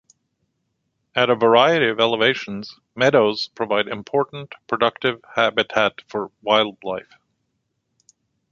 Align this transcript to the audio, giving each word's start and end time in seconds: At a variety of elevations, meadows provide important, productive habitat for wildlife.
At 1.13 1.29
a 1.29 1.35
variety 1.35 1.87
of 1.87 1.99
elevations, 1.99 2.79
meadows 2.95 3.49
provide 3.49 3.87
important, 3.87 4.55
productive 4.65 5.23
habitat 5.35 6.01
for 6.07 6.31
wildlife. 6.41 7.13